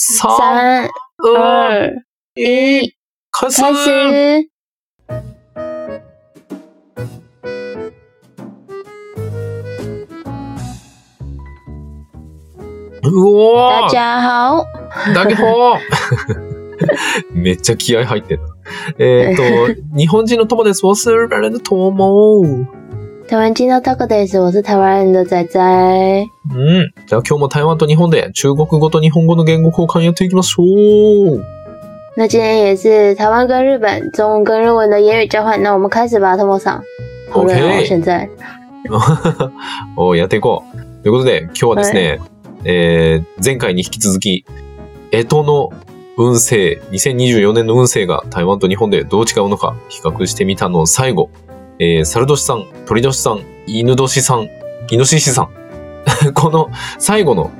[0.00, 1.90] 三、三、二、
[2.36, 2.94] 一，
[3.32, 4.48] 开始。
[13.02, 15.80] うお大家好，
[17.34, 18.42] めっちゃ気合入ってる。
[19.00, 19.42] えっ、と、
[19.96, 20.86] 日本人の友です。
[20.86, 22.68] 我是日本人的友。
[23.28, 25.60] 台湾进到 Talk Days，我是台湾人的仔仔。
[25.60, 26.90] うん。
[27.06, 31.44] じゃあ今日も台湾と日本で中国語と日本語の言語交換やっていきましょう。
[32.16, 36.82] 那今天也是台湾跟日本中文跟日文的言语交换，那我们开始吧，托莫桑。
[37.30, 38.26] 好冷哦 OK 现在。
[39.94, 41.02] おやっていこう。
[41.02, 42.20] ということで、今日はですね、
[42.64, 44.46] えー、前回に引き続き、
[45.12, 45.70] 干支の
[46.16, 51.28] 運勢、2024年の運勢が台湾と日本でどう違うのか比較してみたの最後、
[51.80, 54.48] えー、猿年さん、鳥年さん、犬年さん、
[54.90, 55.48] イノシシさん。
[56.34, 57.50] この最後の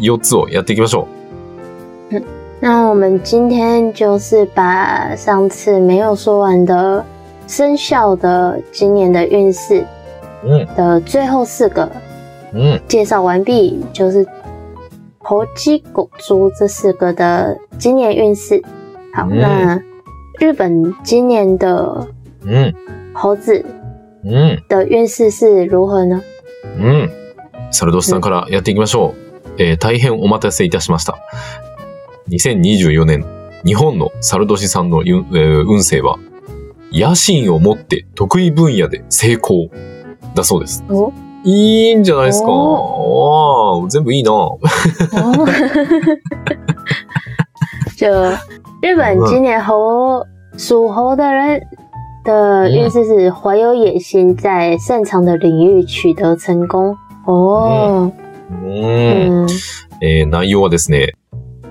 [0.00, 1.06] 4つをやっていきましょ
[2.60, 7.04] 那我们今天就是把上次没有说完的
[7.46, 9.84] 生肖的今年的运势
[10.44, 10.48] う。
[10.48, 10.66] うん。
[10.74, 11.90] 的最后四个
[12.54, 12.80] うん。
[12.88, 14.26] 介绍完毕，就是
[15.18, 18.62] 猴、鸡、狗、猪这四个的今年运势。
[19.14, 19.82] 好，嗯那
[20.38, 22.06] 日本今年的
[22.44, 22.74] うん。
[23.14, 23.64] 猴子
[24.24, 24.62] うん。
[24.68, 26.22] 的运势是如何呢？
[26.78, 27.10] うん。
[27.70, 29.62] 猿年さんからやっていきましょう。
[29.62, 31.18] えー大変お待たせいたしました。
[32.30, 33.24] 2024年、
[33.64, 36.18] 日本の猿年さんのゆえー運勢は、
[36.92, 39.70] 野心を持って得意分野で成功
[40.34, 40.84] だそうです。
[40.88, 41.12] 哦
[41.44, 42.50] いいんじゃないですか。
[42.52, 44.30] わあ全部いいな。
[44.30, 44.56] 哦，
[47.98, 48.06] 就
[48.80, 50.24] 日本今年猴
[50.56, 51.60] 属猴的人？
[52.24, 56.96] 的运势是怀有野心，在擅长的领域取得成功。
[57.26, 58.12] 哦，
[58.50, 59.44] うーん。
[59.44, 59.46] 嗯
[60.00, 61.12] えー内容はですね、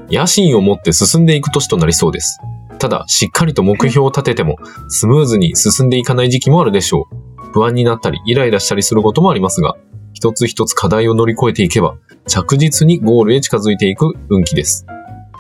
[0.10, 2.40] 野心を持って進んでいく年となりそうです。
[2.80, 4.56] ただ、しっかりと目標を立てても、
[4.88, 7.52] スムーズに進んでいかない時期もあるでしょう。
[7.54, 9.76] 不安になったり、イライラしたりすることもありますが、
[10.14, 11.96] 一つ一つ課題を乗り越えていけば、
[12.28, 14.86] 着実にゴールへ近づいていく運気です。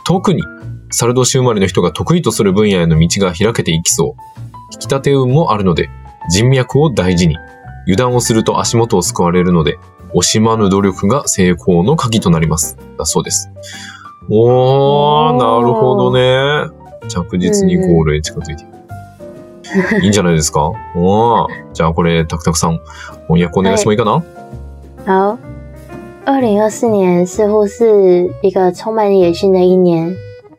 [0.05, 0.43] 特に、
[0.91, 4.50] 猿年生まれの人が得意とする分野への道が開けていきそう。
[4.71, 5.89] 引き立て運もあるので、
[6.29, 7.37] 人脈を大事に。
[7.87, 9.77] 油断をすると足元を救われるので、
[10.13, 12.77] 惜しまぬ努力が成功の鍵となります。
[12.97, 13.49] だそうです。
[14.29, 16.69] おー、なるほどね。
[17.07, 18.65] 着実にゴールへ近づいてい
[19.99, 20.03] く。
[20.03, 20.73] いいんじゃないですか？
[20.95, 21.73] おー。
[21.73, 22.79] じゃあこれ、タクタクさん、
[23.27, 24.23] 翻訳お願いしてもいいかな、
[25.05, 25.37] 好。
[26.23, 30.15] 二零二四年似乎是一个充满野心的一年，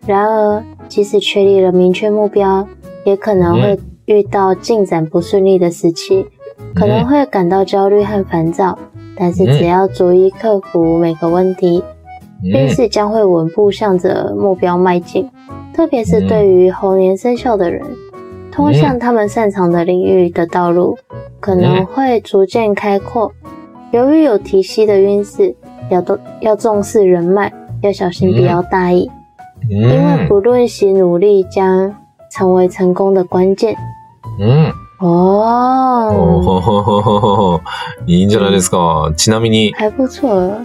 [0.06, 2.66] 然而，即使确立了明确目标，
[3.04, 6.26] 也可能会遇到进展不顺利的时期，
[6.74, 8.78] 可能会感到焦虑和烦躁。
[9.16, 11.84] 但是，只要逐一克服每个问题，
[12.42, 15.28] 运势将会稳步向着目标迈进。
[15.74, 17.82] 特别是对于猴年生肖的人，
[18.50, 20.98] 通向他们擅长的领域的道路
[21.40, 23.32] 可能会逐渐开阔。
[23.90, 25.54] 由于有提息的运势，
[25.90, 27.52] 要多要重视人脉，
[27.82, 29.10] 要小心不要大意，
[29.68, 31.94] 因为不论其努力将
[32.30, 33.76] 成为成功的关键。
[34.38, 34.74] うん。
[35.04, 37.60] お
[38.06, 39.12] いいんじゃないですか。
[39.16, 40.64] ちなみに、还不错。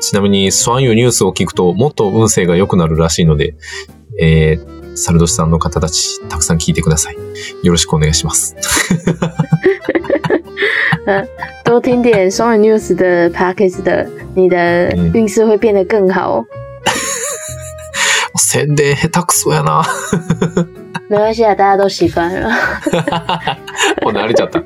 [0.00, 3.54] ちなみに、そういうニュースを聞くと、もっと運勢が良くなるらしいので、
[4.20, 7.16] えー、サルドシさんの方たち、たくさん聞いてください。
[7.62, 8.54] よろしくお願いします。
[11.64, 16.44] 多听点双语 news 的 package 的，你的嗯运势会变得更好。
[18.36, 19.82] 宣伝下手くそやな。
[21.08, 22.48] 没关系啊，大家都习惯了。
[24.02, 24.62] もう慣れちゃった。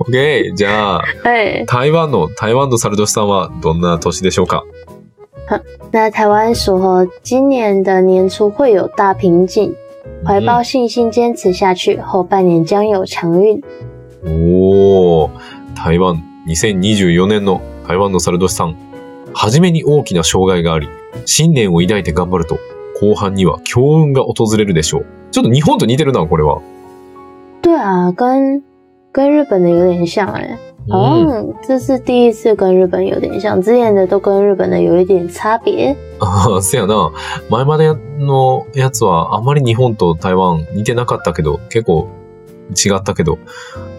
[0.00, 0.54] OK。
[0.54, 4.64] じゃあ、哎，台湾の、台湾のサルドシさんはどんな年でしょうか？
[5.92, 9.74] 那台湾属猴今年的年初会有大瓶颈，
[10.24, 13.62] 怀抱信心坚持下去，后半年将有强运。
[14.24, 15.30] おー、
[15.76, 18.76] 台湾2024年の台湾のサルドシさん。
[19.32, 20.88] はじめに大きな障害があり、
[21.24, 22.58] 信念を抱いて頑張ると、
[23.00, 25.06] 後半には強運が訪れるでしょう。
[25.30, 26.60] ちょっと日本と似てるな、これは。
[27.62, 28.62] 对啊，跟
[29.12, 30.58] 跟日本的有点像哎、
[30.88, 31.28] 好うん。
[31.28, 35.96] 像这是第一次跟日本有点像，之前的都跟日本的有一点差别。
[36.20, 37.10] ああ、せやな。
[37.48, 42.08] 前までのやつはあまり日本と台湾似てなかったけど、結構
[42.70, 43.38] 違ったけど、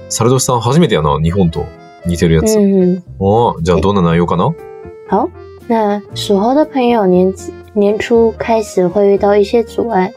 [0.09, 1.65] サルドシさん初めてやな、日本と
[2.05, 2.57] 似てるやつ。
[2.57, 4.53] 嗯，ああ、じゃあどんな内容かな？
[5.09, 5.29] 好，
[5.67, 7.33] 那属猴的朋友年
[7.72, 10.12] 年初开始会遇到一些阻碍，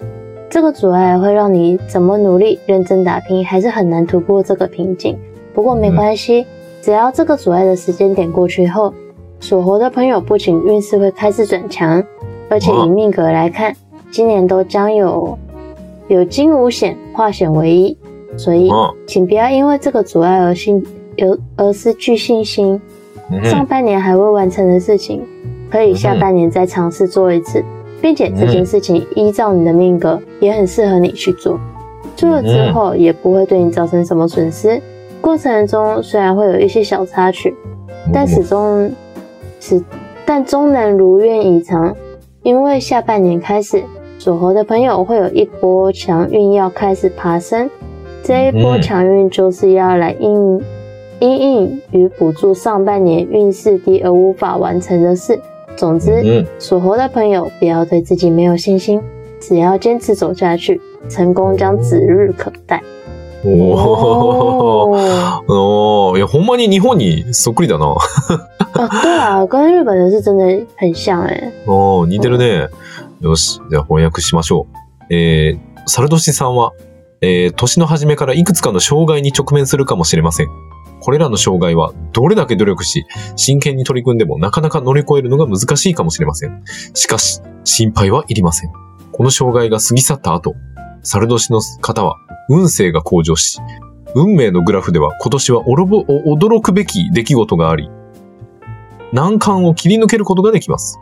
[0.50, 5.18] 这个阻碍会让你怎么努力、认真打拼，还是很难突破这个瓶颈。
[5.54, 6.46] 不过没关系，
[6.82, 8.94] 只要这个阻碍的时间点过去后，
[9.40, 12.04] 属猴的朋友不仅运势会开始转强，
[12.50, 13.76] 而且以命格来看，
[14.12, 15.38] 今年都将有
[16.08, 17.98] 有金无险，化险为夷，
[18.38, 20.84] 所以あ请不要因为这个阻碍而信
[21.18, 22.80] 而而失去信心。
[23.32, 25.22] うん上半年还未完成的事情，
[25.71, 27.65] 可以下半年再尝试做一次，
[28.01, 31.59] 并且这件事情依照你的命格，也很适合你去做。
[32.17, 34.81] 做了之后也不会对你造成什么损失。
[35.21, 37.55] 过程中虽然会有一些小插曲，
[38.13, 38.91] 但始终
[39.59, 39.83] 是
[40.25, 41.95] 但终能如愿以偿。
[42.43, 43.83] 因为下半年开始，
[44.19, 47.71] 属猴的朋友会有一波强运要开始爬升，
[48.23, 50.63] 这一波嗯强运就是要来应
[51.21, 55.41] 因应与补助上半年运势低而无法完成的事。
[55.77, 56.47] 总之，うん。
[56.59, 59.01] 属猴的朋友不要对自己没有信心，
[59.41, 62.83] 只要坚持走下去，成功将指日可待。
[63.45, 63.49] い
[66.19, 67.85] や、ほんまに日本にそっくりだな。
[67.87, 67.99] 哦，
[69.03, 71.53] 对啊，跟日本的是真的很像哎。
[72.09, 72.69] 似てるね。
[73.21, 74.67] よし、じゃあ翻訳しましょ
[75.11, 75.15] う。
[75.15, 76.73] えー、サルドシさんは、
[77.21, 80.49] えー、年の初めからいくつかの障害に直面するかもしれません。
[81.05, 83.05] これらの障害はどれだけ努力し、
[83.37, 86.63] 真剣に取り組んでもなかなか乗り越えるのが難しいかもしれません。
[86.95, 88.73] しかし、心配はいりません。
[89.13, 90.55] この障害が過ぎ去った後、
[91.03, 92.17] サルドシの方は
[92.49, 93.61] 運勢が向上し、
[94.15, 97.91] 運命のグラフでは今年はお驚くべき出来事があり、
[99.13, 100.99] 難関を切り抜けることができます。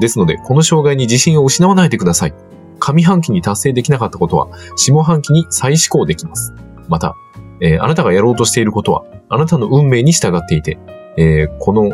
[0.00, 2.34] ですので、この障害に自信を失わないでください。
[2.78, 6.52] 上半期に達成できなかったことは、下半期に再試行できます。
[6.88, 7.14] また、
[7.60, 10.78] えーあなたがやろうとしていることは、あなたの運命に従っていて、
[11.16, 11.90] えーこの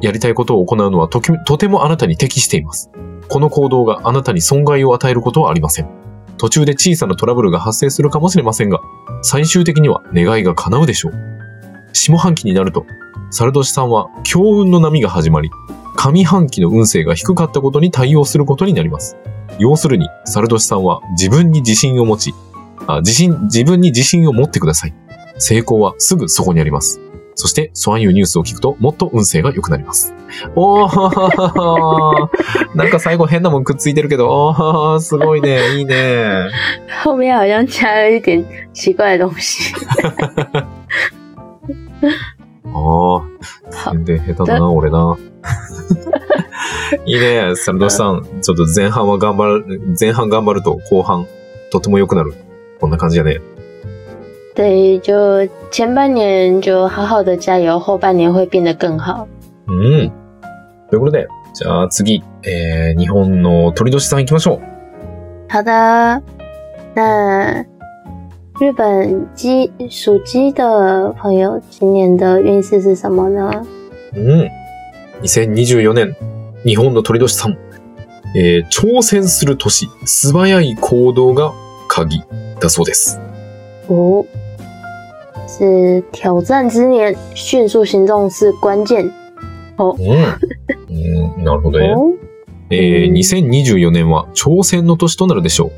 [0.00, 2.90] やりたいことを行うのはととてもあなたに適しています。
[3.28, 5.88] この行動があなたに損害を与えることはありません。
[6.36, 8.80] 途中で小さなトラブルが発生するかもしれませんが、
[9.22, 11.12] 最終的には願いが叶うでしょう。
[11.94, 12.84] 下半期になると、
[13.30, 15.50] サルドシさんは強運の波が始まり、
[15.96, 19.16] 上半期の運勢が低かったことに対応することになります。
[19.58, 22.34] 要するに、サルドシさんは自分に自信を持ち、
[22.86, 24.94] あ自信、自分に自信を持ってください。
[25.38, 27.00] 成功はすぐそこにあります。
[27.38, 30.14] そして、ソアンユーニュースを聞くと、もっと運勢が良くなります。
[30.54, 32.28] おー
[32.74, 36.48] なんか最後変なもんくっついてるけど、おーすごいね、いいね。
[37.04, 38.42] 后面好像加了一点
[38.72, 39.74] 奇怪的东西。
[42.72, 43.22] あ
[43.84, 45.18] あ、全然下手だな、俺な。
[47.04, 48.26] いいね、サルドシさん。
[48.40, 51.26] ちょっと前半は頑張る、前半頑張ると後半、
[51.70, 52.34] とても良くなる。
[52.80, 53.40] こんな感じやね。
[54.54, 59.26] 对，就前半年就好好的加油，后半年会变得更好。
[59.66, 60.12] うん。
[60.90, 64.60] ということで、じゃあ次、えー、日本の鳥年さん行きましょう。
[65.48, 66.22] 好的，
[66.94, 67.64] 那
[68.58, 73.64] 日本鸡属鸡的朋友，今年的运势是什么呢？
[74.14, 74.48] うん。
[75.22, 76.16] 2024年、
[76.64, 77.58] 日本の鳥年さん。
[78.34, 81.52] えー、挑戦する年、素早い行動が
[81.88, 82.22] 鍵
[82.60, 83.20] だそうです。
[83.88, 84.24] 哦，
[85.46, 89.10] 是挑战之年，迅速行动是关键。
[89.78, 89.96] うん。
[90.88, 91.94] うん、なるほどね。
[91.94, 92.14] 哦，
[92.70, 95.72] えー2024年は挑戦の年となるでしょう。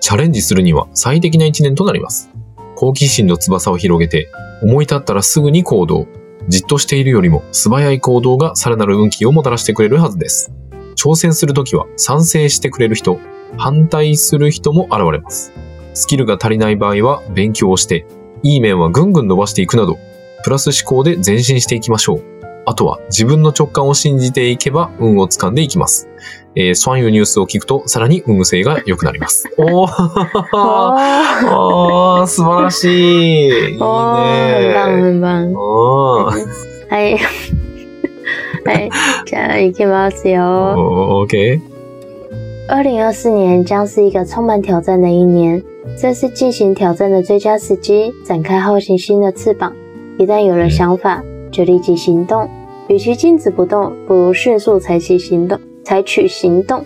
[0.00, 2.30] チャレンジするには最適な一年となります。
[2.74, 4.28] 好奇心の翼を広げて、
[4.62, 6.06] 思い立ったらすぐに行動。
[6.48, 10.52] じっとしているよりも素早い行動がさらなる運気をもたらしてくれるはずです。
[10.96, 13.18] 挑戦するときは賛成してくれる人、
[13.56, 15.52] 反対する人も現れます。
[15.94, 18.06] スキルが足りない場合は勉強をして、
[18.42, 19.98] いい面はぐんぐん伸ばしていくなど、
[20.44, 22.22] プラス思考で前進していきましょう。
[22.64, 26.08] あとは自分の直感を信じていけば運を掴んでいきます。
[26.54, 29.48] えー、スワンユーニュースを聞くとさらに運勢が良くなります。
[29.58, 29.90] おー
[30.52, 30.94] 哦，
[32.20, 33.48] おー素晴らしい。
[33.48, 33.78] いいね。
[33.78, 35.26] 很棒。
[35.58, 36.46] おー
[36.88, 37.18] はい。
[38.64, 38.90] はい。
[39.26, 41.24] じゃあ行きますよ。
[41.26, 41.60] OK。
[42.68, 45.60] 二零二四年将是一个充满挑战的一年，
[46.00, 49.72] 这是进行挑战的最佳时机，展开好奇心的翅膀。
[50.18, 52.48] 一旦有了想法，就立即行动。
[52.88, 56.84] 与其静止不动，不如迅速采取行动，采取行动，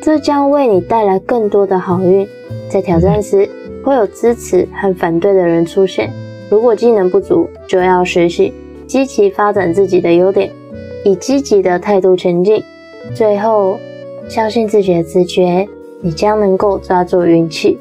[0.00, 2.26] 这将为你带来更多的好运。
[2.68, 3.48] 在挑战时，
[3.84, 6.10] 会有支持和反对的人出现。
[6.50, 8.52] 如果技能不足，就要学习
[8.86, 10.50] 积极发展自己的优点，
[11.04, 12.62] 以积极的态度前进。
[13.14, 13.78] 最后，
[14.28, 15.68] 相信自己的直觉，
[16.00, 17.78] 你将能够抓住运气。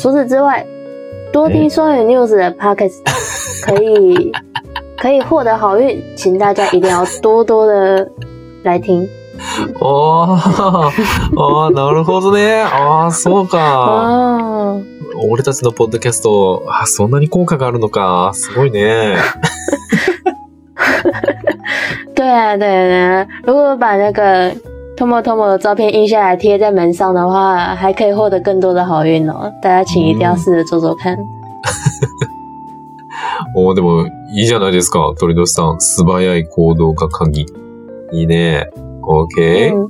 [0.00, 0.64] 除此之外，
[1.30, 3.02] 多听双语 news 的 podcast
[3.66, 4.32] 可 以
[4.96, 8.10] 可以获得好运，请大家一定要多多的
[8.62, 9.06] 来听。
[9.78, 12.62] おーなるほどね。
[12.62, 13.58] ああ、そうか。
[13.58, 14.80] 哦，
[15.30, 18.30] 俺たちのポッドキャスト、あそんなに効果があるのか。
[18.32, 19.16] すごいね。
[22.14, 23.26] 对啊，对啊。
[23.44, 24.52] 如果把那个
[24.99, 29.51] Tomo Tomo 的照片印下来贴在门上的话，还可以获得更多的好运哦。
[29.61, 31.17] 大家请一定要试着做做看。
[33.55, 35.13] おーでも、いいじゃないですか。
[35.19, 35.79] 鳥年さん。
[35.79, 37.45] 素早い行動が鍵。
[38.11, 38.65] いいね。
[39.03, 39.87] OK、嗯，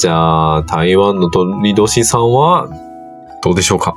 [0.00, 2.68] じゃあ、台湾の鳥年さんは、
[3.42, 3.94] どうでしょうか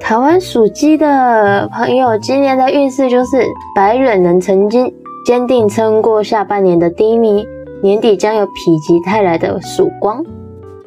[0.00, 4.92] 台湾属鸡的朋友今年的运势就是白忍能曾经
[5.24, 7.46] 坚定撑过下半年的低迷，
[7.83, 10.23] 年底将有否极泰来的曙光。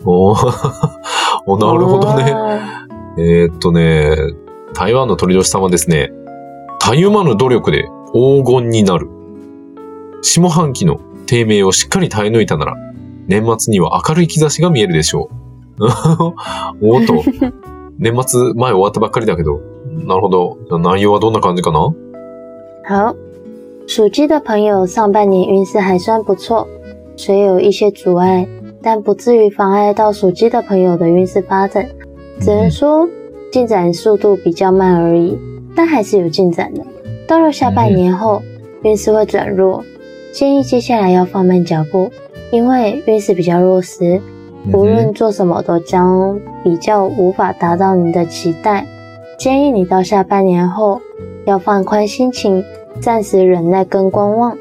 [0.04, 0.52] おー
[1.46, 2.34] おなるほどね。
[3.18, 4.16] えーっとね、
[4.74, 6.10] 台湾の鳥年さんはですね、
[6.78, 9.08] たゆまぬ努力で黄金になる。
[10.22, 12.76] 下半期の低迷をしっかり耐え抜いたなら、
[13.26, 15.28] 年末には明るい兆しが見えるでしょ
[15.78, 15.84] う。
[16.82, 17.14] おーっと、
[17.98, 19.60] 年末前終わったばっかりだけど、
[20.06, 20.56] なるほど。
[20.78, 21.92] 内容はどんな感じかな？
[22.88, 23.14] 好，
[23.86, 26.66] 属鸡的朋友上半年运势还算不错，
[27.22, 28.48] 虽有一些阻碍，
[28.80, 31.86] 但不至于妨碍到属鸡的朋友的运势发展，
[32.40, 33.06] 只能说
[33.52, 35.38] 进展速度比较慢而已，
[35.76, 36.82] 但还是有进展的。
[37.28, 38.40] 到了下半年后，
[38.84, 39.84] 运势会转弱，
[40.32, 42.10] 建议接下来要放慢脚步，
[42.50, 44.18] 因为运势比较弱时，
[44.72, 48.86] 无论做什么都将比较无法达到你的期待。
[49.38, 50.98] 建议你到下半年后
[51.44, 52.64] 要放宽心情，
[52.98, 54.56] 暂时忍耐跟观望，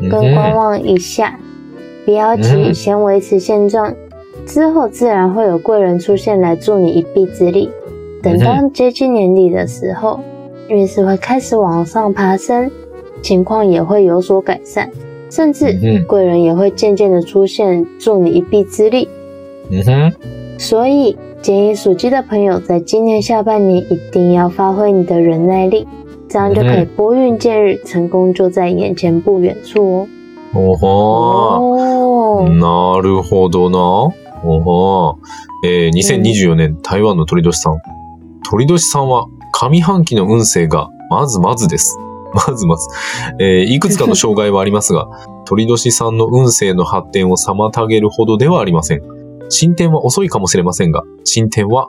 [0.00, 1.38] 嗯跟观望一下，
[2.05, 3.93] 不要急，嗯先维持现状，
[4.45, 7.69] 之后自然会有贵人出现来助你一臂之力。
[8.21, 10.19] 等到接近年底的时候，
[10.67, 12.69] 运势会开始往上爬升，
[13.21, 14.89] 情况也会有所改善，
[15.29, 19.07] 甚至嗯贵人也会渐渐的出现，助你一臂之力。
[19.71, 20.13] うんふん。
[20.57, 25.87] 所以建议属鸡的朋友在今年下半年一定要发挥你的忍耐力，
[26.27, 30.07] 这样就可以拨云见日，成功就在眼前不远处おほ哦。
[30.54, 30.86] ー。
[30.86, 33.78] 哦，なるほどな。
[33.78, 35.66] おほー。
[35.66, 37.78] えー、2024年台湾の鳥年さん。
[38.48, 41.98] 鳥年さんは上半期の運勢がまずまずです。
[42.34, 42.88] まずまず。
[43.38, 45.08] えーいくつかの障害はありますが、
[45.46, 49.02] 鳥年さんの運勢の発展を妨げるほどではありません。
[49.48, 51.88] 進展は遅いかもしれませんが、進展は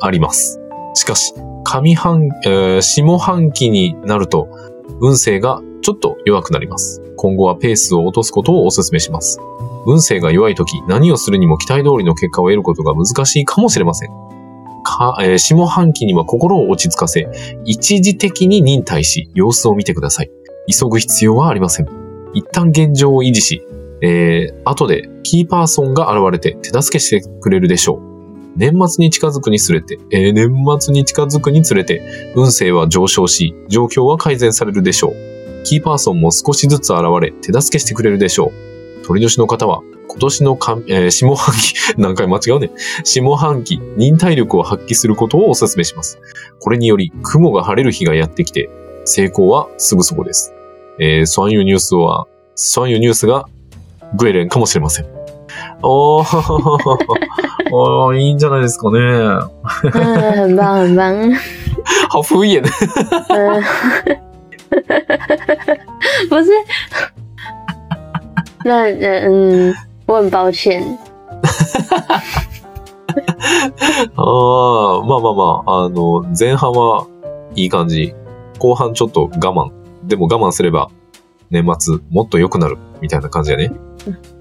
[0.00, 0.60] あります。
[0.94, 4.48] しかし、上半、えー下半期になると、
[5.00, 7.02] 運勢がちょっと弱くなります。
[7.16, 9.38] 今後はペースを落とすことをお勧めします。
[9.86, 14.08] 運勢が弱い時、何をするにも期待通りの結果を得ることが難しいかもしれません。
[14.82, 17.28] かえー下半期には心を落ち着かせ、
[17.66, 20.30] 一時的に忍耐し、様子を見てください。
[20.72, 21.86] 急ぐ必要はありません。
[22.32, 23.62] 一旦現状を維持し、
[24.00, 28.00] えー、後でキーパーソンが現れて手助けしてくれるでしょう。
[28.56, 30.50] 年末に近づくにつれて、えー年
[30.80, 35.33] 末に近づくにつれて、運勢は上昇し、状況は改善されるでしょう。
[35.64, 38.52] キーパーソンも少しずつ現れ、手助けしてくれるでしょ
[39.02, 39.04] う。
[39.04, 42.70] 鳥年の方は、今年のかん、えー下半期、 何回間違うね。
[43.04, 46.20] 下半期、忍耐力を発揮することをお勧めします。
[46.60, 48.70] これにより、雲が晴れる日がやってきて、
[49.04, 50.54] 成功はすぐそこです。
[51.00, 53.46] えー、ソアンユニュースは、ソアンユニュースが、
[54.16, 55.06] グエレンかもしれません。
[55.82, 56.24] おー、
[57.72, 58.98] おーいいんじゃないですかね。
[59.00, 59.50] 嗯，
[59.90, 61.36] 很棒很棒。
[62.10, 62.62] 好敷衍。
[64.74, 66.50] 嗯， 不是，
[68.64, 69.74] 那嗯，
[70.06, 70.82] 我很抱歉。
[74.16, 77.06] ああ、まあまあまあ、あの、前半は
[77.54, 78.12] いい感じ。
[78.58, 79.70] 後半ちょっと我慢。
[80.06, 80.90] でも我慢すれば、
[81.50, 83.70] 年末もっと良くなる、みたいな感じやね。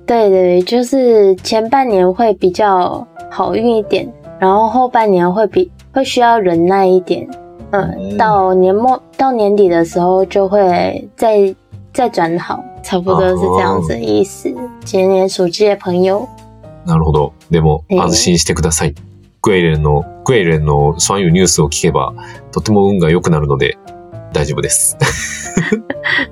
[0.06, 7.28] 对对，就是前半年会比较好运一点，然后后半年会比会需要忍耐一点。
[7.74, 11.54] 嗯，嗯到年末到年底的时候就会再
[11.92, 14.54] 再转好，差不多是这样子的意思。
[14.86, 16.28] 今年属鸡的朋友，
[16.86, 17.32] なるほど。
[17.52, 18.94] でも、ええ安心してください。
[19.42, 22.14] グエレンの、グエレンのソアンユニュースを聞けば、
[22.52, 23.78] とても運が良くなるので、
[24.34, 24.96] 大丈夫です。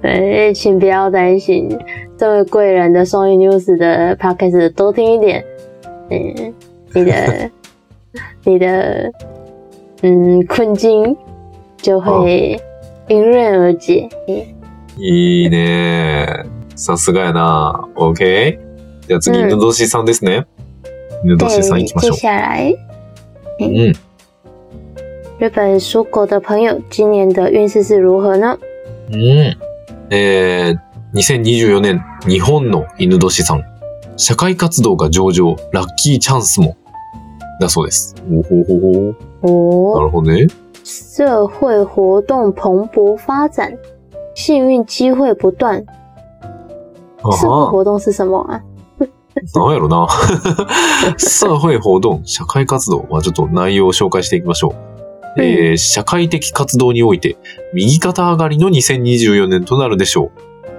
[0.03, 1.69] 哎， 请不要担心，
[2.17, 5.43] 这位贵人的双语 news 的 podcast 多听一点，
[6.09, 6.53] 嗯，
[6.93, 7.49] 你的
[8.45, 9.11] 你的
[10.03, 11.15] 嗯困境
[11.81, 12.59] 就会
[13.09, 14.09] 迎刃而解。
[14.97, 16.45] いいね
[16.75, 18.59] さすがやな OK?
[19.07, 20.45] じゃあ次、うん犬年さんですね。
[21.23, 22.17] 犬年さん行きましょう。
[22.17, 22.77] 下来
[23.59, 23.93] うん。
[25.39, 28.57] 日本属狗的朋友今年的运勢是如何呢？
[29.11, 29.57] うん。
[30.11, 30.77] えー、
[31.15, 33.63] 2024年、日本の犬年さん。
[34.17, 36.77] 社会活動が上々、ラッキーチャンスも。
[37.59, 38.15] だそうです。
[38.31, 38.91] おほほほ。
[39.95, 40.47] な哦，るほどね。
[40.83, 43.77] 社会活动蓬勃发展，
[44.35, 45.83] 幸运机会不断。
[47.23, 48.61] あ社会は活动是什么啊？
[49.55, 50.07] なんやろな。
[51.17, 53.05] 社会活動、社会活動。
[53.09, 54.69] まあちょっと内容を紹介していきましょ
[55.37, 55.41] う。
[55.41, 57.37] えー社会的活動において、
[57.73, 60.31] 右肩上がりの2024年となるでしょう。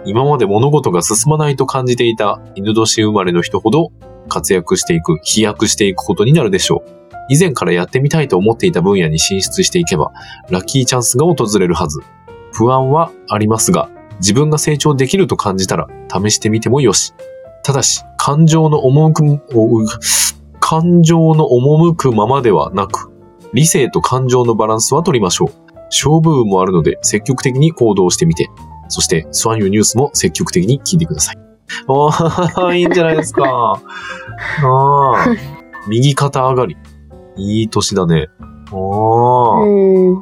[0.04, 3.92] 今まで物事が進まないと感じていた犬年生まれの人ほど
[4.28, 7.01] 活躍していく、飛躍していくことになるでしょう。
[7.32, 10.12] 以前からやってみたいと思っていた分野に進出していけば、
[10.50, 12.00] ラッキーチャンスが訪れるはず。
[12.52, 17.14] 不安はありますが、自分が成長できると感じたら試してみてもよし。
[17.64, 23.10] ただし、感情の赴く、感情の赴くままではなく、
[23.54, 25.72] 理性と感情のバランスは取りましょう。
[25.86, 28.50] 勝負運もあるので積極的に行動してみて、
[28.88, 31.36] そしてスワンユーニュースも積極的に聞いてください。
[31.86, 33.44] ああ、いいんじゃないですか。
[33.44, 33.80] あ
[34.64, 35.26] あ、
[35.88, 36.76] 右肩上がり。
[37.35, 38.27] いい年だね。
[38.71, 40.19] ああ、嗯，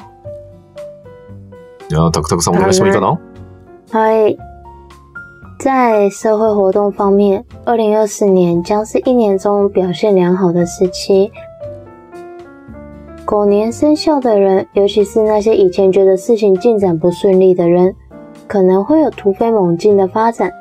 [1.90, 3.20] じゃあ、タクタクさんお願いしてもいいかな
[3.92, 4.38] 嗨，
[5.60, 11.32] 在社会活动方面，二零二四年将是一年中表现良好的时期。
[13.24, 17.96] 狗年生肖的人，尤其是那些以前觉得事情进展不顺利的人，
[18.48, 20.52] 可能会有突飞猛进的发展。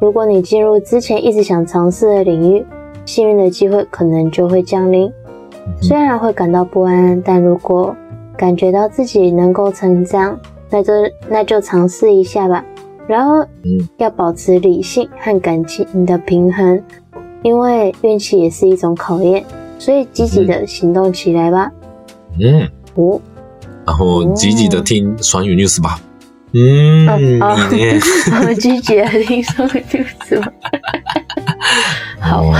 [0.00, 2.64] 如果你进入之前一直想尝试的领域，
[3.04, 5.10] 幸运的机会可能就会降临。
[5.80, 7.94] 虽然会感到不安，但如果
[8.36, 10.38] 感觉到自己能够成长，
[10.70, 10.92] 那就
[11.28, 12.64] 那就尝试一下吧。
[13.06, 16.82] 然而，嗯要保持理性和感情的平衡，
[17.42, 19.44] 因为运气也是一种考验，
[19.78, 21.70] 所以积极的行动起来吧。
[22.38, 22.68] うん。
[22.94, 23.20] 哦，
[23.86, 26.00] 然后积极的听双语 news 吧。
[26.52, 28.00] 嗯，嗯哦 いいね。
[28.48, 30.46] 我拒绝听说就是吗？
[32.19, 32.55] 好哦。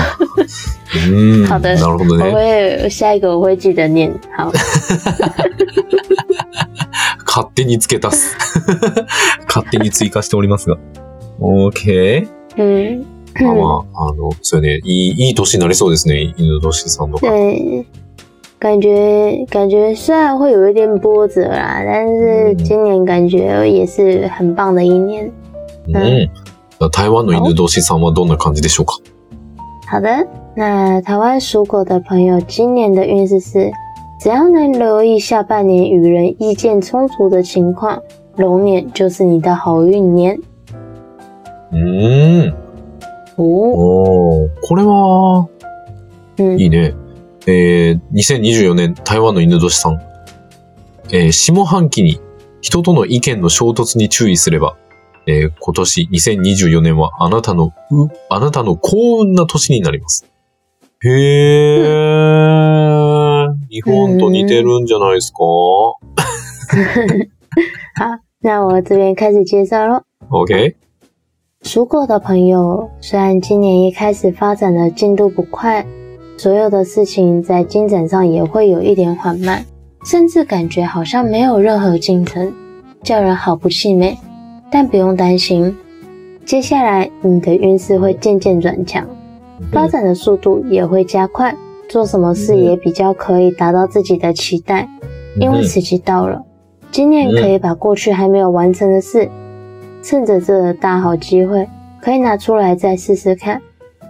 [1.09, 1.47] うん。
[1.47, 1.97] 好的我。
[2.31, 4.11] 会下一个我会记得念。
[4.37, 4.51] 好，
[7.25, 8.35] 勝手に付け足す。
[9.47, 10.77] 勝手に追加しておりますが。
[11.39, 12.27] OK?
[12.57, 13.05] 嗯，
[13.39, 16.33] まあまあ、あの、そうね、いい、いい年になりそうですね。
[16.37, 17.27] 犬年さんとか。
[17.27, 17.85] 对，
[18.59, 25.31] 感觉感觉虽然会有一点波折啦，但是今年感觉也是很棒的一年。
[25.87, 26.29] うん。
[26.87, 28.93] 台湾の犬年さんはどんな感じでしょうか？
[29.91, 33.71] 好的，那台湾属狗的朋友今年的运势是，
[34.21, 38.01] 只要能留意下半年与人意见冲突的情况，
[38.37, 40.37] 龙年就是你的好运年
[41.71, 42.53] うーん。
[43.35, 43.43] 哦。
[43.43, 45.47] おーこれは、
[46.37, 46.93] 嗯いいね。
[47.47, 49.99] えー、2024年台湾の犬年さん。
[51.11, 52.21] えー下半期に
[52.61, 54.77] 人との意見の衝突に注意すれば、
[55.27, 60.25] えー今年2024年はあなたの、うあなたの幸運な年になります。
[61.01, 63.53] へー。
[63.69, 65.39] 日本と似てるんじゃないですか？
[67.95, 70.01] 好，那我这边开始介绍喽。
[70.29, 70.75] ?OK?
[71.61, 75.85] 属狗的朋友，虽然今年一开始发展的进度不快，
[76.37, 79.65] 所有的事情在进展上也会有一点缓慢，
[80.05, 82.53] 甚至感觉好像没有任何进程，
[83.03, 84.17] 叫人好不气馁。
[84.71, 85.75] 但不用担心，
[86.45, 89.05] 接下来你的运势会渐渐转强，
[89.71, 91.55] 发展的速度也会加快，
[91.87, 94.87] 做什么事也比较可以达到自己的期待，
[95.39, 96.43] 因为时机到了。
[96.91, 99.29] 今年可以把过去还没有完成的事，
[100.01, 101.67] 趁着这个大好机会，
[102.01, 103.61] 可以拿出来再试试看。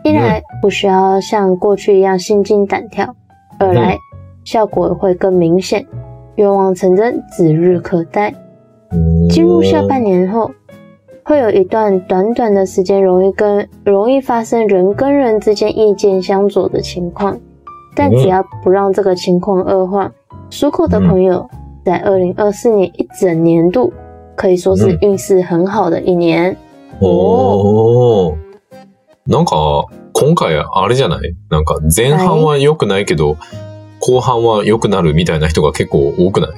[0.03, 3.13] 一来不需要像过去一样心惊胆跳，
[3.59, 3.97] 二来
[4.45, 5.85] 效果会更明显，
[6.35, 8.33] 愿望成真指日可待。
[9.30, 10.50] 进入下半年后，
[11.24, 17.38] 会有一段短短的时间，容易跟容易发生人跟人之间意见相左的情况，
[17.94, 20.12] 但只要不让这个情况恶化，
[20.50, 21.48] 属狗的朋友
[21.84, 23.92] 在二零二四年一整年度
[24.36, 26.56] 可以说是运势很好的一年。
[27.00, 28.34] おー。
[29.26, 33.38] なんか、今回あれじゃないなんか前半は良くないけど、
[34.00, 36.50] 後半は良くなるみたいな人が結構多くない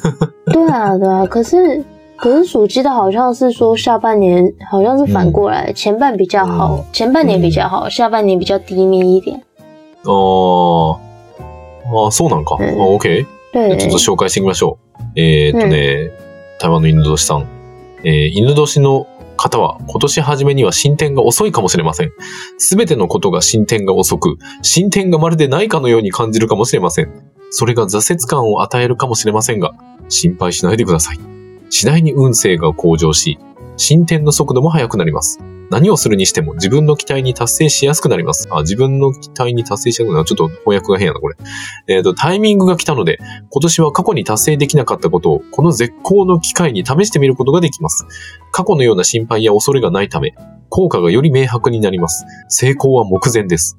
[0.47, 1.81] 对啊，对啊，可是
[2.16, 9.42] 可是属鸡的好像是说下半年好像是反过来，前半比较好，前半年比较好，下半年比较低迷一点。
[10.04, 10.98] あー。
[11.88, 12.56] あー、そうなんか。
[12.58, 13.26] うんあ OK?
[13.52, 15.02] 对ちょっと紹介していきましょう。
[15.14, 16.10] えーっとね、
[16.58, 17.46] 台湾の犬年さん。
[18.02, 22.10] えー犬年の方は今年初めには進展が遅いかもしれません。
[22.56, 27.10] すべてのことが進展が遅く、進展がまるでないかのように感じるかもしれません。
[27.50, 29.74] それが挫折感を与えるかもしれませんが、
[30.08, 31.35] 心配しないでください。
[31.70, 33.38] 次第に運勢が向上し、
[33.76, 35.40] 進展の速度も速くなります。
[35.68, 38.48] 何をするにしても自分の期待に達成しやすくなります。
[38.52, 40.24] あ、自分の期待に達成しやすくなる。
[40.24, 41.36] ちょっと翻訳が変やな、これ。
[41.88, 43.18] えっ、と、タイミングが来たので、
[43.50, 48.06] 今年は過去に達成できなかったことを、この絶好の機会に試してみることができます。
[48.52, 50.34] 過去のような心配や恐れがないため、
[50.68, 52.24] 効果がより明白になります。
[52.48, 53.76] 成功は目前です。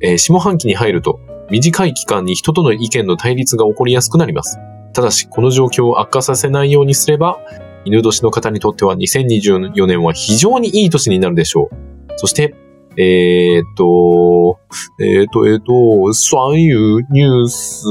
[0.00, 1.20] えー下半期に入ると、
[1.50, 4.58] 短い期間に人との意見の対立が起こりやすくなります。
[4.92, 7.38] ただし、この状況を悪化させないようにすれば、
[7.84, 11.76] 犬年の方にとっては2024年は非常にいい年になるでしょう。
[12.16, 12.54] そして、
[12.96, 14.58] えーっと、
[15.00, 17.86] えーっと、えーっと、そういうニュース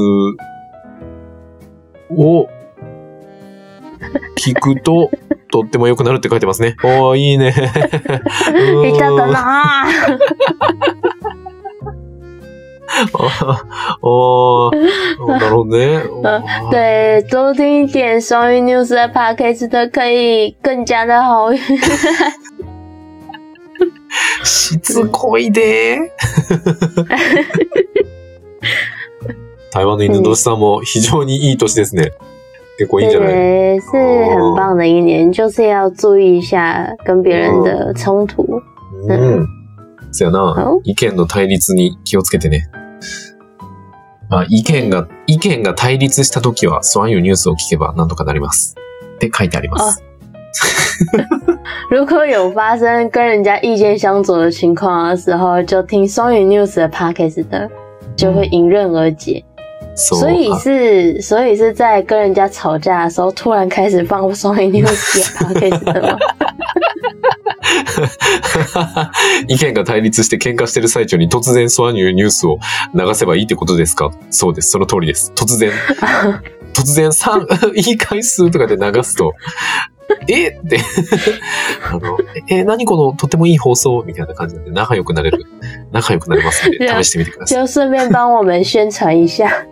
[2.10, 2.48] を
[4.36, 5.10] 聞くと、
[5.50, 6.76] とっても良くなるって書いてますね。
[6.84, 7.54] おー、いいね。
[8.94, 9.86] いただな
[13.12, 13.52] ぁ。
[14.02, 16.02] ああ、なるほどね。
[16.70, 21.58] 对，多听一点双语 news 的 podcast 的，可以更加的好运。
[24.42, 25.98] しつこいで。
[29.70, 32.12] 台湾の犬年さんも非常にいい年ですね。
[32.78, 38.44] 結構いいんじゃない对，是很棒的一年，就是要注意一下跟别人的冲突。
[39.08, 39.46] うん。
[40.10, 40.80] そやなお。
[40.84, 42.66] 意見の対立に気をつけてね。
[44.29, 48.75] まあ、意見が、意見が対立した時は、そういうニュースを聞けばなんとかなります。
[49.15, 50.03] って書いてあります。
[51.89, 57.69] 如果有发生跟人家意见相左的情况的时候，就听双语 news 的 podcast 的，
[58.15, 59.43] 就会迎刃而解。
[59.95, 60.19] そう。
[60.19, 66.17] 所以あ是，所以是在跟人家吵架的时候，突然开始放双语 news 的 podcast 的吗？
[69.48, 72.58] 意見が対立して喧嘩してる最中に突然そういうニュースを
[72.94, 74.10] 流せばいいってことですか？
[74.30, 74.70] そうです。
[74.70, 75.32] その通りです。
[75.34, 75.70] 突然、
[76.74, 79.34] 突然3、 言い返すとかで流すと、
[80.28, 80.48] え？
[80.48, 80.80] って、
[81.90, 85.44] あの、え、何このとってもいい放送みたいな感じで仲良くなれる。
[85.92, 87.64] 仲良くなれますので、試してみてください。
[87.64, 89.66] 就顺便帮我们宣传一下。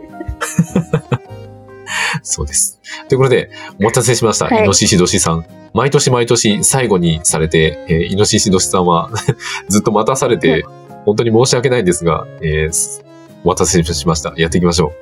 [2.23, 2.81] そうです。
[3.09, 4.47] ということで、お待たせしました。
[4.47, 5.45] はいイノシシドシさん。
[5.77, 9.11] 毎年毎年最後にされて、えーイノシシドシさんは
[9.69, 10.65] ずっと待たされて、
[11.05, 13.05] 本当に申し訳ないんですが、えーす
[13.45, 14.33] お待たせしました。
[14.37, 14.93] やっていきましょう。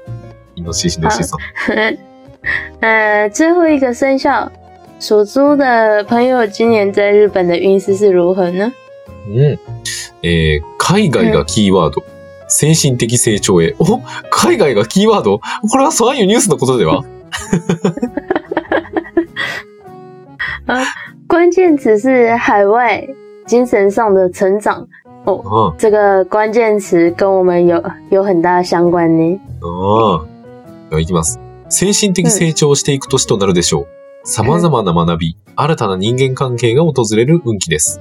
[0.56, 1.38] イノシシドシさん。
[2.84, 4.50] 呃， 最后一个生肖
[5.00, 8.72] 属猪的朋友，今年在日本的运势是如何呢？
[9.28, 9.58] うん。
[10.22, 12.02] えー海外がキーワード。
[12.48, 13.74] 精神的成長へ。
[13.78, 14.00] お？
[14.30, 15.38] 海外がキーワード？
[15.70, 17.02] これはそういうニュースのことでは？
[21.26, 23.06] 关键词是海外
[23.46, 24.86] 精神上的成长。
[25.26, 29.40] あ这个关键词跟我们有有很大的相关呢。
[29.60, 29.66] あ。
[29.66, 30.26] ああ。
[30.90, 31.38] では行きます。
[31.68, 33.86] 精神的成長をしていく年となるでしょう。
[34.24, 38.00] 様々な学び、新たな人間関係が訪れる運気です。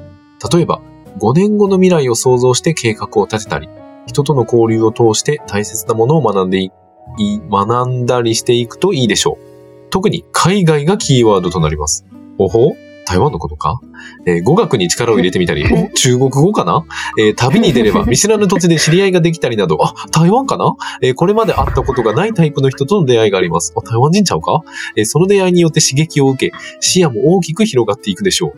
[0.54, 0.82] 例えば、
[1.19, 3.67] 5年後の未来を想像して計画を立てたり、
[4.06, 6.71] 人との交流を通して大切なものを学んでい、
[7.17, 9.89] い学んだりしていくといいでしょう。
[9.89, 12.06] 特に海外がキーワードとなります。
[12.37, 12.75] おほ？
[13.05, 13.81] 台湾のことか、
[14.25, 16.85] えー語学に力を入れてみたり、お 中国語かな、
[17.19, 23.73] えー旅に出れば 見知らぬ土地で知り合いができたりなど、あ、台湾かな、えーこれまで会ったことがないタイプの人との出会いがあります。
[23.75, 24.61] あ、台湾人ちゃうか、
[24.95, 28.53] えーその出会いによって刺激を受け、視野も大きく広がっていくでしょう。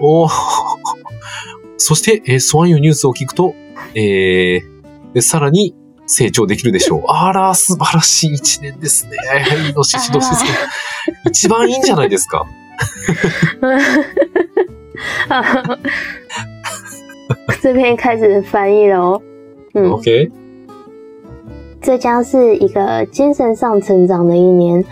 [0.00, 0.32] おー
[1.78, 3.54] そして、えー、そういうニュースを聞くと、
[3.94, 4.62] え
[5.20, 5.74] さらに
[6.06, 7.02] 成長できるでしょう。
[7.06, 9.12] あら、素晴らしい一年ですね。
[9.70, 10.50] イノシシ年ですね。
[11.30, 12.46] 一番いいんじゃないですか？
[17.60, 19.20] 这边开始翻译了哦。
[19.74, 20.30] 嗯，OK?
[21.80, 24.84] 这将是一个精神上成长的一年，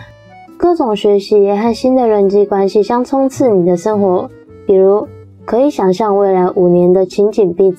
[0.57, 4.29] 各种学习和新的人际关系将冲刺你的生活。
[4.65, 5.07] 比如，
[5.45, 7.75] 可以想象未来五年的情景并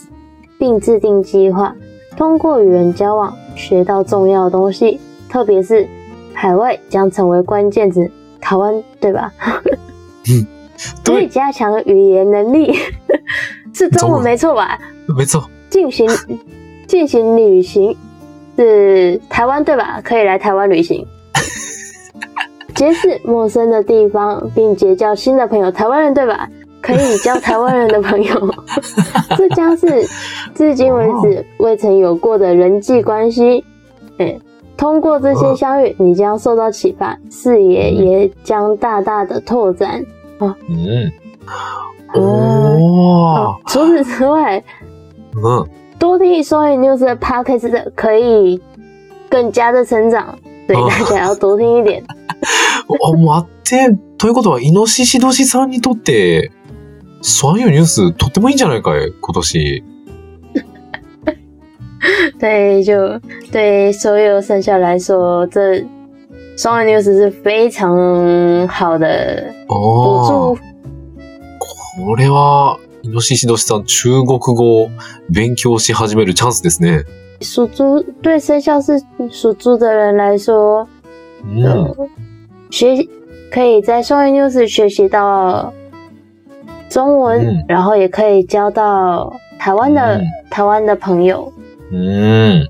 [0.59, 1.75] 并制定计划，
[2.17, 5.87] 通过与人交往学到重要的东西，特别是
[6.33, 9.33] 海外将成为关键词，台湾对吧？
[11.05, 12.75] 可以对，加强语言能力，
[13.73, 14.79] 是中文没错吧？
[15.17, 15.49] 没错。
[15.71, 16.09] 进行
[16.87, 17.97] 进行旅行
[18.57, 20.01] 是台湾对吧？
[20.05, 21.07] 可以来台湾旅行，
[22.75, 25.71] 结识陌生的地方，并结交新的朋友。
[25.71, 26.49] 台湾人对吧？
[26.83, 28.55] 可以交台湾人的朋友，
[29.37, 30.07] 这将是
[30.55, 33.65] 至今为止未曾有过的人际关系。
[34.19, 34.39] 哎，
[34.77, 40.05] 通过这些相遇，你将受到启发，视野也将大大的拓展。
[40.41, 41.13] うん。
[42.15, 43.73] 哦おー。
[43.73, 44.63] 除此之外，
[45.35, 45.69] うん。
[45.99, 48.61] 多听双语 news 的 podcast 的可以
[49.31, 50.39] 更加的成長。
[50.69, 52.05] 对，哦大家要多听一点。
[52.89, 53.99] あ、待って。
[54.19, 56.51] ということは、イノシシ年さんにとって、
[57.21, 59.85] そういうニュースとってもいいんじゃないかい今年。
[62.39, 63.21] 对，就
[63.51, 65.85] 对所有生肖来说，这
[66.57, 70.55] 双语 news 是非常好的补ああ。
[70.55, 70.59] 助。
[72.05, 74.89] これは、イノシシ年さん、中国語を
[75.31, 77.05] 勉強し始めるチャンスですね。
[77.41, 78.99] 属猪对生肖是
[79.31, 80.87] 属猪的人来说，
[81.45, 81.63] うん。
[81.63, 81.95] 呃，
[82.71, 83.07] 学
[83.51, 85.73] 可以在双语 news 学习到
[86.89, 91.53] 中文，嗯然后也可以交到台湾的、嗯台湾的朋友。
[91.93, 92.67] うん。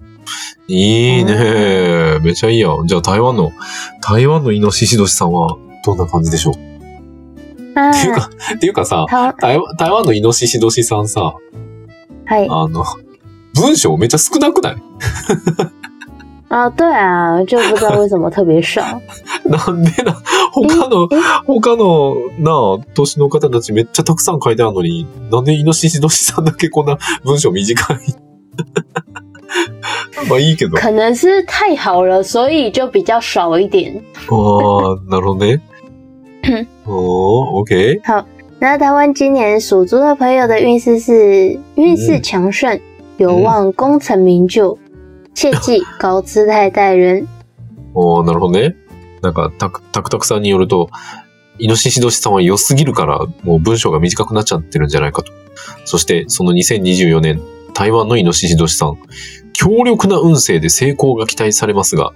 [0.68, 2.18] いいね。
[2.22, 2.70] めちゃいいや。
[2.86, 3.52] じゃあ台湾の、
[4.02, 6.54] 台湾のイノシシ年さんはどんな感じでしょう？
[7.74, 9.06] 那っていうか、っていうかさ、
[9.38, 11.34] 台湾台湾のイノシシ年さんさ、
[12.24, 12.84] 嗨あの、
[13.54, 14.76] 文章めっちゃ少なくない？
[16.48, 18.80] 啊，对啊，就不知道为什么特别少。
[19.46, 20.16] なんでな、
[20.52, 21.08] 他の、
[21.44, 27.98] 他のな、年の方たちめっちゃたくさん書いてあるのに、なんでイノシシ年さんだけこんな文章短い？
[30.29, 30.76] まあいいけど。
[30.76, 34.02] あ可能是太好了，所以就比较少一点。
[34.29, 35.61] あ、なるほどね。
[36.87, 38.00] おー、OK。
[38.59, 42.81] 那台湾今年属猪的朋友的运势是运势强盛，
[43.18, 44.79] 有望功成名就，
[45.35, 47.26] 切记高姿态待人。
[48.24, 48.74] なるほどね。
[49.22, 50.90] なんか、たく、たくたくさんによると、
[51.59, 55.33] イノシシ年さんは良すぎるから、もう文章が短くなっちゃってるんじゃないかと。
[55.85, 57.40] そして、その2024年、
[57.76, 58.96] 台湾のイノシシ年さん、
[59.52, 62.12] 強力な運勢で成功が期待されますが、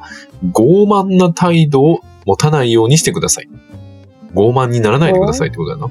[0.55, 3.49] 傲慢な態度を持たないようにしてください。
[4.35, 5.91] 傲慢にならないでくださいってことだよ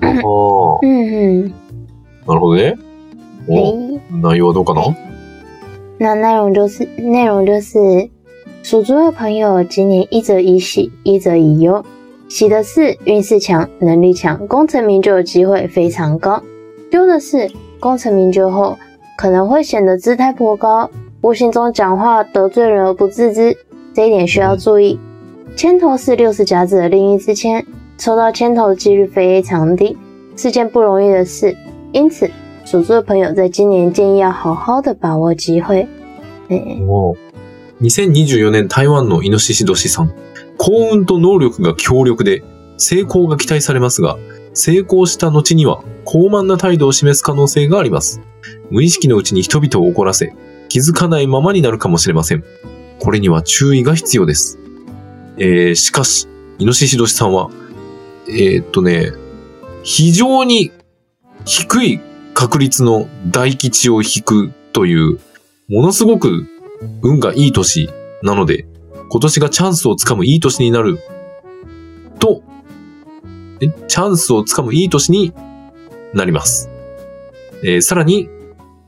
[0.00, 0.08] な。
[0.08, 1.52] ああ、嗯
[2.26, 2.78] なるほどね。
[3.46, 4.96] 嗯，お、诶，内容はどうかな？
[5.98, 8.08] 那内容就是内容就是
[8.62, 11.84] 属猪的朋友今年一则以喜，一则以忧。
[12.30, 16.42] 喜的是运势强，能力强，功成名就的机会非常高。
[16.90, 18.78] 忧的是功成名就后
[19.17, 20.89] 可能会显得姿态颇高，
[21.21, 23.57] 无形中讲话得罪人而不自知，
[23.93, 24.99] 这一点需要注意。
[25.55, 27.65] 牵头是六十甲子的另一支签，
[27.97, 29.97] 抽到牵头的几率非常低，
[30.35, 31.55] 是件不容易的事。
[31.91, 32.29] 因此，
[32.65, 35.87] 属猪的朋友在今年建议要好好的把握机会。
[36.47, 37.15] 诶お
[37.81, 40.09] 2024年台湾のイノシシ年さん。
[40.57, 42.43] 幸運と能力が強力で
[42.77, 44.17] 成功が期待されますが、
[44.54, 48.20] 成功した後には高慢な態度を示す可能性があります。
[48.70, 50.34] 無意識のうちに人々を怒らせ、
[50.68, 52.44] 気づかないままになるかもしれません。
[53.00, 54.58] これには注意が必要です。
[55.36, 57.50] えー、しかし、イノシシ年さんは、
[58.28, 59.12] えーっとね、
[59.82, 60.72] 非常に
[61.44, 62.00] 低い
[62.32, 65.18] 確率の大吉を引くという、
[65.68, 66.46] ものすごく
[67.02, 67.90] 運がいい年
[68.22, 68.66] なので、
[69.10, 70.98] 今年がチャンスをつかむいい年になる
[72.18, 72.42] と、
[73.60, 75.32] えチャンスをつかむいい年に
[76.12, 76.70] なります。
[77.62, 78.28] えーさらに、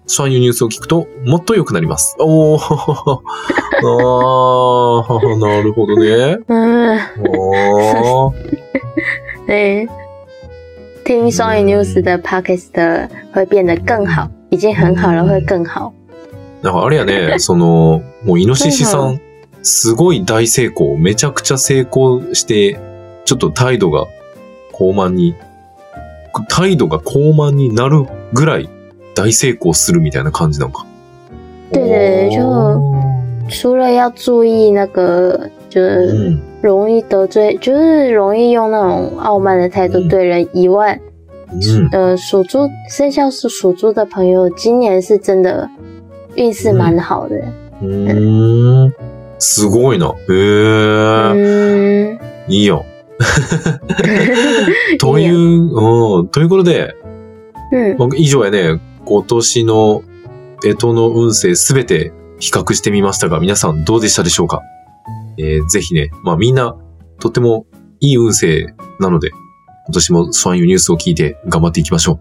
[0.08, 2.14] そういうニュースを聞くと、もっと良くなります。
[2.20, 2.60] おー、
[3.82, 6.38] あー、なるほどね。
[6.48, 6.98] 嗯，
[7.28, 8.34] おー。
[9.46, 9.88] 对，
[11.04, 15.92] 听双语 news 的 podcast 会变得更好，已经很好了，会更好。
[16.62, 19.20] なんかあれやね、その、もうイノシシさん、
[19.62, 22.78] すごい大成功、めちゃくちゃ成功して、
[23.24, 24.06] ちょっと態度が
[24.76, 25.34] 高慢に、
[26.50, 28.68] 態度が高慢になるぐらい
[29.14, 30.84] 大成功するみたいな感じなのか。
[31.72, 32.40] 对对就
[33.48, 36.40] 除了要注意那个，就う是ん。
[36.60, 41.00] 容易得罪，就是容易用那种傲慢的态度对人以外，
[41.50, 41.88] うん。
[41.92, 45.68] 呃，属猪生肖是属猪的朋友，今年是真的
[46.34, 47.36] 运势蛮好的。
[47.82, 48.92] うーん。
[49.38, 50.14] すごいな。
[50.28, 52.84] へえ、嗯，いいよ。
[54.98, 56.94] という、うん、ということで、
[57.72, 60.02] 嗯，まあ以上やね、今年の
[60.62, 64.60] 干支の運勢すべて比較してみましたが、皆さんどうでしたでしょうか？
[65.38, 66.76] えーぜひね、まあみんな
[67.18, 67.66] とっても
[68.00, 69.30] いい運勢なので、
[69.86, 72.18] 今年もそういうニュースを聞いて頑張っていきましょう。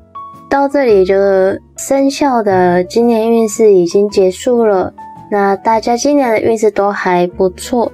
[0.50, 4.94] 到这里就是生肖的今年运势已经结束了。
[5.32, 7.92] 那大家今年的运势都还不错，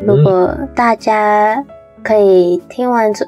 [0.00, 1.64] 如果大家
[2.02, 3.26] 可以听完这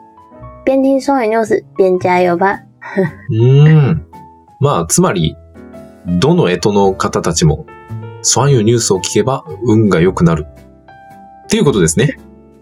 [0.64, 2.61] 边听双语 news 边加油吧。
[3.30, 4.02] うーん。
[4.61, 5.37] まあ、つまり、
[6.06, 7.66] どの干支の方たちも、
[8.22, 10.46] そういうニュースを聞けば運が良くなる。
[11.44, 12.16] っていうことですね。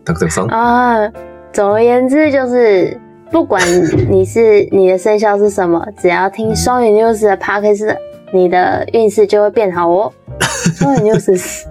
[0.04, 0.52] たくたくさん。
[0.52, 1.12] 啊，
[1.52, 2.98] 总而言之就是，
[3.30, 3.60] 不管
[4.10, 7.96] 你是你的生肖是什么，只要听双语 news 的 podcast，
[8.32, 10.12] 你的运势就会变好哦。
[10.76, 11.66] 双语 news 是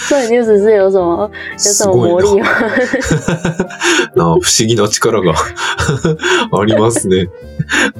[0.00, 2.48] 双语 news 是有什么有什么魔力吗？
[4.18, 5.32] あ不思議な力が
[6.52, 7.28] ありますね。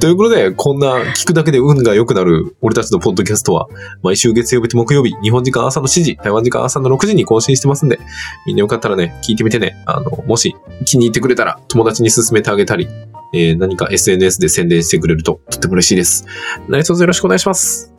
[0.00, 3.68] ということで、こんな聞くだけで運が良くなる俺たちのポッドキャストは、
[4.02, 7.98] 毎週月曜日と木曜日、日本時間朝の7時、台湾時間朝の6時に更新してますんで、
[8.46, 9.76] みんなよかったらね、聞いてみてね。
[9.86, 12.88] あの、もし気に入ってくれたら友達に勧めてあげたり、
[13.32, 16.26] えー何か SNS で宣伝してくれるととっても嬉しいです。
[16.68, 17.92] 何卒よろしくお願いします。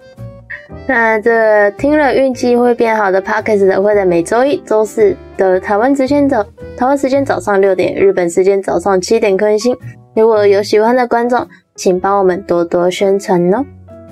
[0.87, 6.43] 那这听了运气会变好的 Podcast 的会在每周一、周四的台湾时间早
[6.77, 9.75] 台湾时间早上六点，日本时间早上七点更新。
[10.15, 13.65] 如果有喜欢的观众，请帮我们多多宣传哦。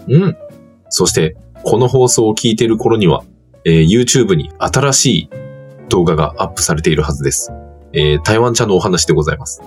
[0.08, 0.36] うん。
[0.90, 3.24] そして、この放送を聞いている頃には、
[3.66, 5.30] えー YouTube に新しい
[5.90, 7.52] 動画がアップされているはずです。
[7.94, 9.62] えー台湾茶のお話でございます。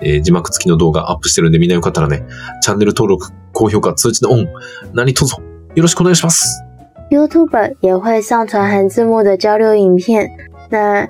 [0.00, 2.24] えー字幕付きの動画アップしてるんでみんなよかったらね、
[2.60, 4.48] チャンネル登録、高評価、通知のオン、
[4.92, 5.40] 何卒
[5.74, 6.62] よろしくお願いします。
[7.10, 10.30] YouTube 也会上传含字幕的交流影片。
[10.70, 11.06] 那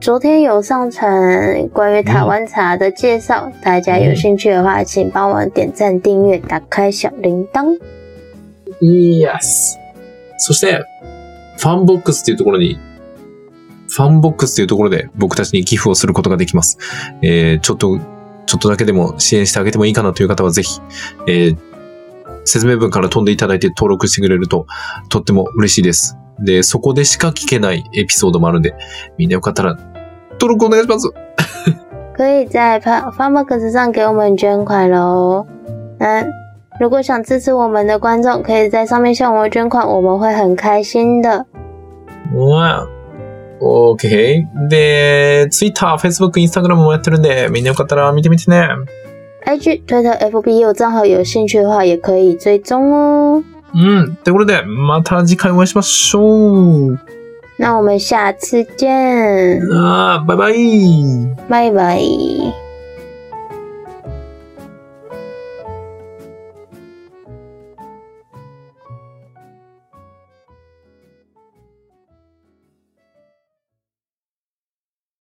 [0.00, 7.76] 昨天有上传关于台湾茶的介绍，大家有興趣的话，请帮我点赞、订阅、打开小铃铛。
[8.80, 9.76] Yes!
[10.38, 10.84] そして、
[11.58, 12.78] FANBOX っていうところに、
[13.90, 16.78] FANBOX っていうところで僕たちに寄付をすることができます。
[17.22, 17.98] えー、ちょっと、
[18.46, 20.80] ちょっとだけでも支援してあげてもいいかなという方はぜひ、
[21.26, 21.56] えー、
[22.44, 24.66] 説明文から飛んでいただいて登録してくれると
[25.08, 26.16] とっても嬉しいです。
[26.38, 28.74] で、そこでしか聞けないエピソードもあるんで、
[29.18, 29.76] みんなよかったら
[30.32, 31.10] 登録お願いします。
[32.16, 35.46] 可以在 Fa- FANBOX 上给我们捐款喽。
[35.98, 36.24] 那
[36.78, 41.46] 如果想支持我们的观众，可以在上面向我们捐款，我们会很开心的。
[42.34, 42.86] わ
[43.60, 44.46] OK。
[44.68, 48.68] で、Twitter、Facebook、Instagram もやってるんで、みんなよかったら見てみてね。
[49.46, 53.42] IG、Twitter、FB 也有账号，有兴趣的话也可以追踪哦。
[53.74, 54.16] うん。
[54.24, 56.98] ということで、また次回お会いしましょう。
[57.58, 61.36] 那我们下次见，あーバイバイ。
[61.48, 62.69] 拜拜。